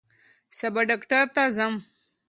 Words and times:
سبا 0.57 0.81
ډاکټر 0.89 1.23
ته 1.35 1.43
ځم 1.55 1.73